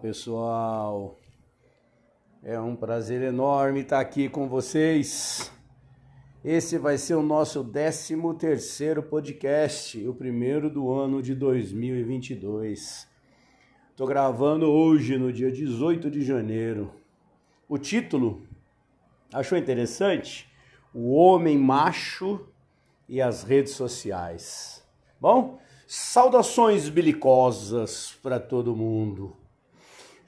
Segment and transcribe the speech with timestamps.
[0.00, 1.18] pessoal.
[2.42, 5.52] É um prazer enorme estar aqui com vocês.
[6.42, 13.06] Esse vai ser o nosso 13 terceiro podcast, o primeiro do ano de 2022.
[13.90, 16.90] Estou gravando hoje, no dia 18 de janeiro.
[17.68, 18.46] O título,
[19.30, 20.48] achou interessante?
[20.94, 22.48] O Homem Macho
[23.06, 24.82] e as Redes Sociais.
[25.20, 29.39] Bom, saudações belicosas para todo mundo.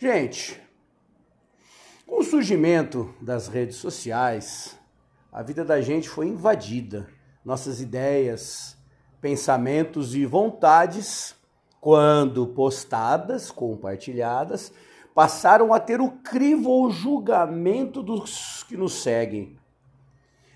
[0.03, 0.61] Gente,
[2.05, 4.77] com o surgimento das redes sociais,
[5.33, 7.09] a vida da gente foi invadida.
[7.45, 8.77] Nossas ideias,
[9.21, 11.37] pensamentos e vontades,
[11.81, 14.73] quando postadas, compartilhadas,
[15.15, 19.57] passaram a ter o crivo julgamento dos que nos seguem.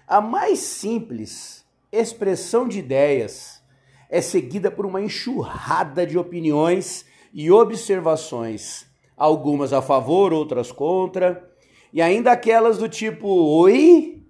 [0.09, 3.63] A mais simples expressão de ideias
[4.11, 8.86] é seguida por uma enxurrada de opiniões e observações
[9.17, 11.49] algumas a favor, outras contra,
[11.93, 14.23] e ainda aquelas do tipo oi,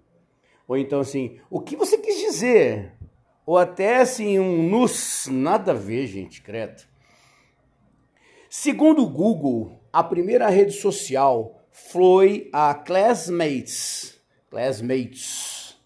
[0.69, 2.93] ou então assim, o que você quis dizer?
[3.45, 6.83] Ou até assim, um nus, nada a ver, gente, credo.
[8.48, 14.19] Segundo o Google, a primeira rede social foi a Classmates,
[14.50, 15.77] Classmates,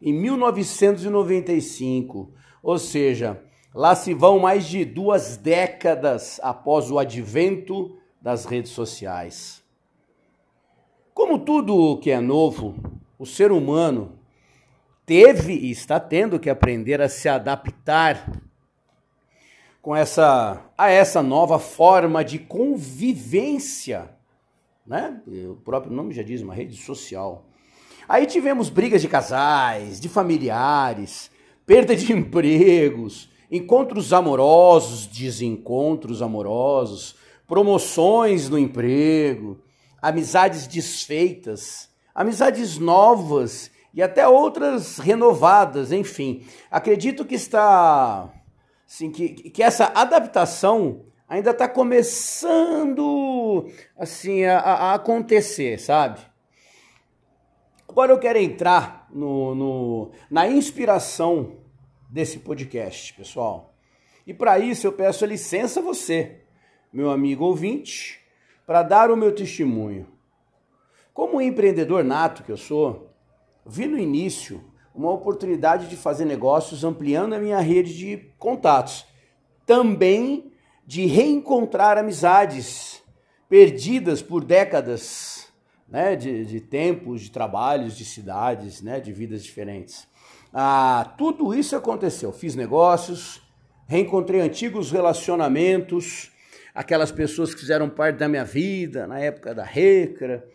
[0.00, 2.32] em 1995,
[2.62, 3.42] ou seja,
[3.74, 7.96] lá se vão mais de duas décadas após o advento
[8.26, 9.62] das redes sociais.
[11.14, 12.74] Como tudo que é novo,
[13.16, 14.18] o ser humano
[15.06, 18.32] teve e está tendo que aprender a se adaptar
[19.80, 24.10] com essa a essa nova forma de convivência,
[24.84, 25.22] né?
[25.48, 27.44] O próprio nome já diz uma rede social.
[28.08, 31.30] Aí tivemos brigas de casais, de familiares,
[31.64, 39.60] perda de empregos, encontros amorosos, desencontros amorosos, promoções no emprego,
[40.00, 46.46] amizades desfeitas, amizades novas e até outras renovadas, enfim.
[46.70, 48.30] Acredito que está.
[48.86, 53.68] Assim, que, que essa adaptação ainda está começando
[53.98, 56.20] assim a, a, acontecer, sabe?
[57.88, 61.56] Agora eu quero entrar no, no, na inspiração
[62.08, 63.74] desse podcast, pessoal.
[64.24, 66.45] E para isso eu peço licença a você
[66.96, 68.20] meu amigo ouvinte,
[68.66, 70.06] para dar o meu testemunho.
[71.12, 73.14] Como empreendedor nato que eu sou,
[73.66, 74.64] vi no início
[74.94, 79.04] uma oportunidade de fazer negócios ampliando a minha rede de contatos,
[79.66, 80.50] também
[80.86, 83.02] de reencontrar amizades
[83.46, 85.48] perdidas por décadas,
[85.86, 90.08] né, de, de tempos, de trabalhos, de cidades, né, de vidas diferentes.
[90.50, 92.32] Ah, tudo isso aconteceu.
[92.32, 93.42] Fiz negócios,
[93.86, 96.34] reencontrei antigos relacionamentos,
[96.76, 100.46] aquelas pessoas que fizeram parte da minha vida na época da Recra,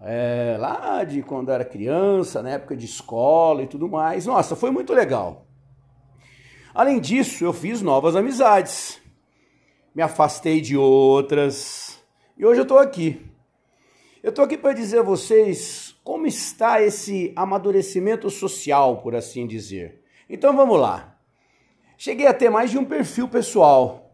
[0.00, 4.26] é, lá de quando era criança, na época de escola e tudo mais.
[4.26, 5.46] Nossa, foi muito legal.
[6.74, 9.00] Além disso, eu fiz novas amizades,
[9.94, 12.02] me afastei de outras
[12.36, 13.24] e hoje eu estou aqui.
[14.20, 20.02] Eu estou aqui para dizer a vocês como está esse amadurecimento social, por assim dizer.
[20.28, 21.16] Então vamos lá.
[21.96, 24.07] Cheguei a ter mais de um perfil pessoal,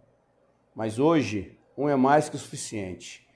[0.75, 3.27] mas hoje um é mais que o suficiente.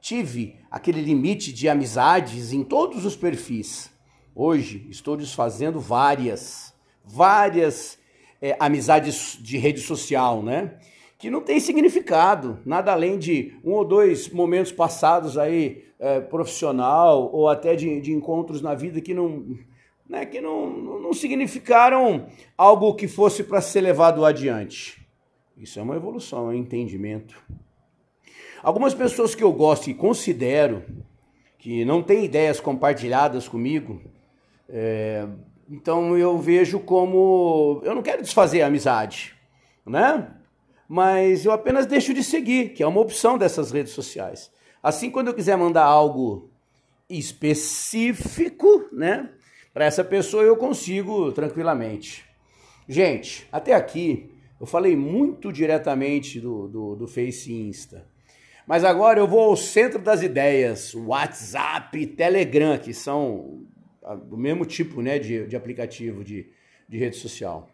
[0.00, 3.90] Tive aquele limite de amizades em todos os perfis.
[4.34, 7.98] Hoje estou desfazendo várias, várias
[8.42, 10.78] é, amizades de rede social, né?
[11.18, 17.30] Que não tem significado, nada além de um ou dois momentos passados aí é, profissional
[17.32, 19.56] ou até de, de encontros na vida que não,
[20.08, 22.26] né, que não, não significaram
[22.58, 25.03] algo que fosse para ser levado adiante.
[25.56, 27.40] Isso é uma evolução, é um entendimento.
[28.62, 30.82] Algumas pessoas que eu gosto e considero
[31.58, 34.00] que não têm ideias compartilhadas comigo,
[34.68, 35.26] é,
[35.70, 37.80] então eu vejo como.
[37.84, 39.34] Eu não quero desfazer a amizade,
[39.86, 40.28] né?
[40.88, 44.50] Mas eu apenas deixo de seguir, que é uma opção dessas redes sociais.
[44.82, 46.50] Assim, quando eu quiser mandar algo
[47.08, 49.30] específico, né?
[49.72, 52.24] Para essa pessoa eu consigo tranquilamente.
[52.88, 54.33] Gente, até aqui
[54.64, 58.06] eu falei muito diretamente do, do, do Face e Insta.
[58.66, 63.62] Mas agora eu vou ao centro das ideias, WhatsApp, Telegram, que são
[64.26, 66.46] do mesmo tipo né, de, de aplicativo de,
[66.88, 67.68] de rede social.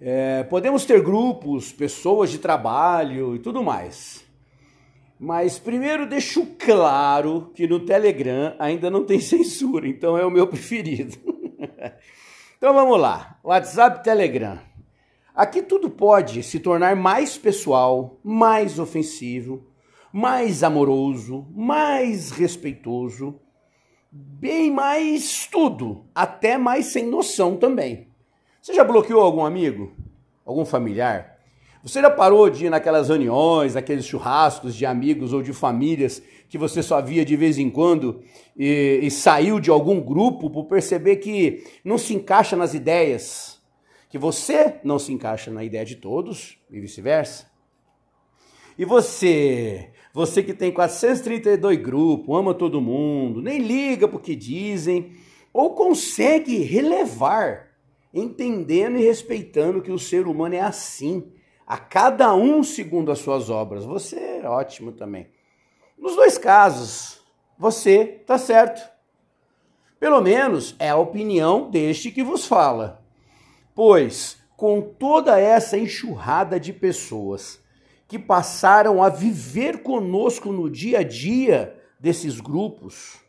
[0.00, 4.24] É, podemos ter grupos, pessoas de trabalho e tudo mais.
[5.20, 10.46] Mas primeiro deixo claro que no Telegram ainda não tem censura, então é o meu
[10.46, 11.14] preferido.
[12.56, 13.38] então vamos lá.
[13.44, 14.66] WhatsApp Telegram.
[15.38, 19.68] Aqui tudo pode se tornar mais pessoal, mais ofensivo,
[20.12, 23.38] mais amoroso, mais respeitoso,
[24.10, 28.08] bem mais tudo, até mais sem noção também.
[28.60, 29.92] Você já bloqueou algum amigo?
[30.44, 31.38] Algum familiar?
[31.84, 36.58] Você já parou de ir naquelas reuniões, naqueles churrascos de amigos ou de famílias que
[36.58, 38.24] você só via de vez em quando
[38.56, 43.57] e, e saiu de algum grupo por perceber que não se encaixa nas ideias,
[44.08, 47.50] que você não se encaixa na ideia de todos e vice-versa?
[48.78, 55.12] E você, você que tem 432 grupos, ama todo mundo, nem liga pro que dizem,
[55.52, 57.70] ou consegue relevar,
[58.14, 61.32] entendendo e respeitando que o ser humano é assim
[61.66, 63.84] a cada um segundo as suas obras.
[63.84, 65.28] Você é ótimo também.
[65.98, 67.20] Nos dois casos,
[67.58, 68.88] você está certo.
[70.00, 72.97] Pelo menos é a opinião deste que vos fala.
[73.78, 77.62] Pois, com toda essa enxurrada de pessoas
[78.08, 83.20] que passaram a viver conosco no dia a dia desses grupos,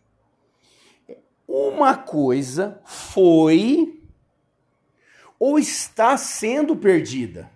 [1.47, 4.01] uma coisa foi
[5.37, 7.51] ou está sendo perdida.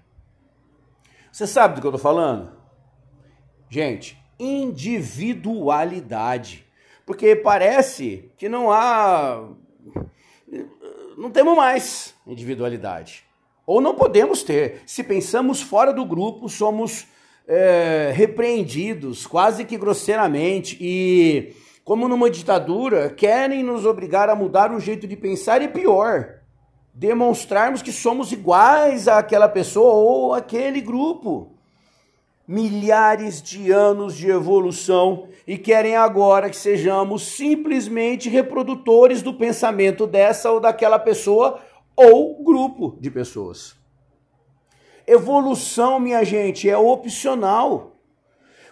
[1.31, 2.55] Você sabe do que eu tô falando?
[3.71, 6.63] Gente, individualidade.
[7.07, 9.49] Porque parece que não há.
[11.17, 13.23] Não temos mais individualidade.
[13.65, 14.81] Ou não podemos ter.
[14.85, 17.07] Se pensamos fora do grupo, somos
[17.47, 20.77] é, repreendidos, quase que grosseiramente.
[20.79, 21.53] E,
[21.83, 26.43] como numa ditadura, querem nos obrigar a mudar o jeito de pensar e pior
[26.93, 31.49] demonstrarmos que somos iguais àquela pessoa ou aquele grupo.
[32.45, 40.51] Milhares de anos de evolução e querem agora que sejamos simplesmente reprodutores do pensamento dessa
[40.51, 41.61] ou daquela pessoa
[41.95, 43.75] ou grupo de pessoas.
[45.05, 47.97] Evolução, minha gente, é opcional.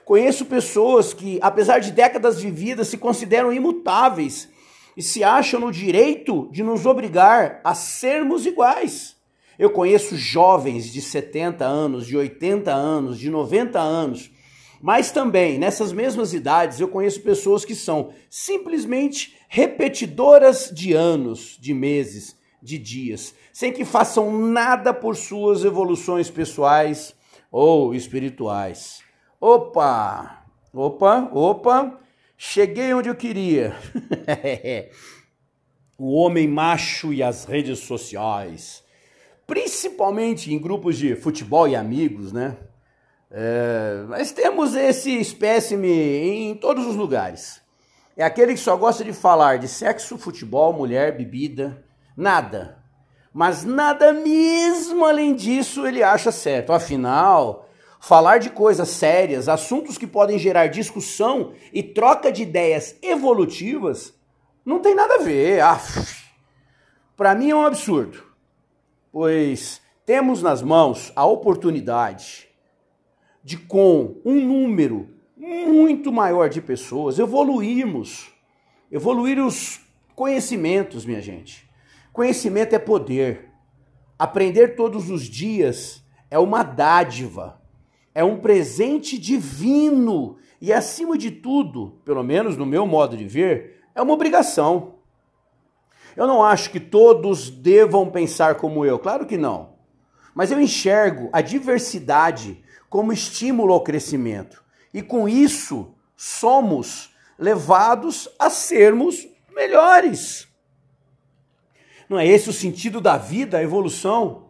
[0.06, 4.50] Conheço pessoas que, apesar de décadas vividas, se consideram imutáveis
[4.96, 9.16] e se acham no direito de nos obrigar a sermos iguais.
[9.60, 14.32] Eu conheço jovens de 70 anos, de 80 anos, de 90 anos,
[14.82, 21.74] mas também nessas mesmas idades eu conheço pessoas que são simplesmente repetidoras de anos, de
[21.74, 27.16] meses, de dias, sem que façam nada por suas evoluções pessoais
[27.52, 29.02] ou espirituais.
[29.40, 30.46] Opa!
[30.74, 32.00] Opa, opa!
[32.38, 33.76] Cheguei onde eu queria.
[35.98, 38.84] o homem macho e as redes sociais.
[39.46, 42.58] Principalmente em grupos de futebol e amigos, né?
[43.30, 47.62] É, mas temos esse espécime em todos os lugares.
[48.18, 51.84] É aquele que só gosta de falar de sexo, futebol, mulher, bebida,
[52.16, 52.78] nada.
[53.34, 56.74] Mas nada mesmo além disso ele acha certo.
[56.74, 57.70] Afinal,
[58.00, 64.14] falar de coisas sérias, assuntos que podem gerar discussão e troca de ideias evolutivas,
[64.66, 65.62] não tem nada a ver.
[65.62, 65.80] Ah,
[67.16, 68.24] Para mim é um absurdo,
[69.12, 72.50] pois temos nas mãos a oportunidade
[73.44, 78.32] de, com um número muito maior de pessoas, evoluirmos,
[78.92, 79.80] evoluir os
[80.16, 81.71] conhecimentos, minha gente.
[82.12, 83.50] Conhecimento é poder.
[84.18, 87.62] Aprender todos os dias é uma dádiva
[88.14, 93.82] é um presente divino e, acima de tudo, pelo menos no meu modo de ver,
[93.96, 94.96] é uma obrigação.
[96.16, 99.72] Eu não acho que todos devam pensar como eu, claro que não.
[100.36, 104.64] Mas eu enxergo a diversidade como estímulo ao crescimento.
[104.94, 110.48] E com isso, somos levados a sermos melhores.
[112.12, 114.48] Não é esse o sentido da vida, a evolução?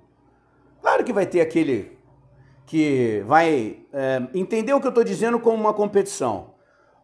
[0.82, 1.96] Claro que vai ter aquele
[2.66, 6.56] que vai é, entender o que eu estou dizendo como uma competição,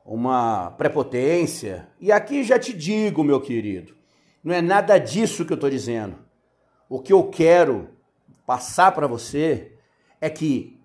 [0.03, 1.87] uma prepotência.
[2.01, 3.95] E aqui já te digo, meu querido,
[4.43, 6.17] não é nada disso que eu estou dizendo.
[6.89, 7.89] O que eu quero
[8.43, 9.73] passar para você
[10.19, 10.81] é que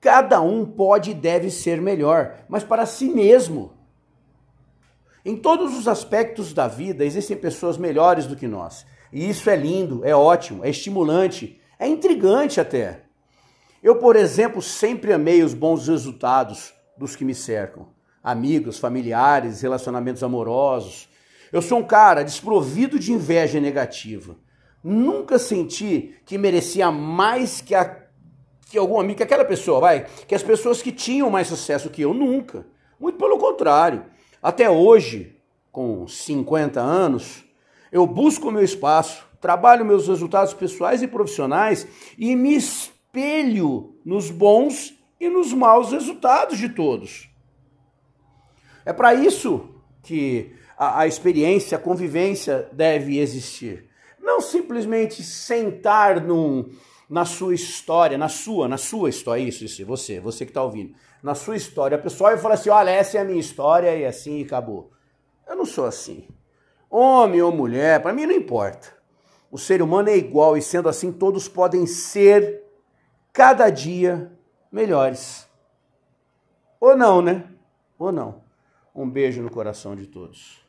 [0.00, 3.74] cada um pode e deve ser melhor, mas para si mesmo.
[5.22, 8.86] Em todos os aspectos da vida existem pessoas melhores do que nós.
[9.12, 13.02] E isso é lindo, é ótimo, é estimulante, é intrigante até.
[13.82, 17.88] Eu, por exemplo, sempre amei os bons resultados dos que me cercam.
[18.22, 21.08] Amigos, familiares, relacionamentos amorosos.
[21.50, 24.36] Eu sou um cara desprovido de inveja negativa.
[24.84, 28.04] Nunca senti que merecia mais que, a,
[28.70, 32.02] que algum amigo, que aquela pessoa, vai, que as pessoas que tinham mais sucesso que
[32.02, 32.66] eu, nunca.
[32.98, 34.04] Muito pelo contrário.
[34.42, 35.36] Até hoje,
[35.72, 37.44] com 50 anos,
[37.92, 44.30] eu busco o meu espaço, trabalho meus resultados pessoais e profissionais e me espelho nos
[44.30, 47.28] bons e nos maus resultados de todos.
[48.84, 49.68] É para isso
[50.02, 53.88] que a, a experiência, a convivência deve existir.
[54.18, 56.70] Não simplesmente sentar num,
[57.08, 60.94] na sua história, na sua, na sua história, isso, isso, você, você que está ouvindo,
[61.22, 64.06] na sua história, a pessoa vai falar assim, olha, essa é a minha história e
[64.06, 64.90] assim acabou.
[65.46, 66.26] Eu não sou assim.
[66.90, 68.92] Homem ou mulher, para mim não importa.
[69.50, 72.64] O ser humano é igual e sendo assim, todos podem ser
[73.32, 74.30] cada dia
[74.72, 75.48] melhores.
[76.80, 77.48] Ou não, né?
[77.98, 78.42] Ou não.
[78.94, 80.59] Um beijo no coração de todos.